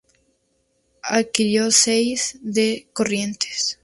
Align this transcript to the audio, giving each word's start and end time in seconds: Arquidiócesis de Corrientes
Arquidiócesis 1.15 2.39
de 2.41 2.87
Corrientes 2.91 3.77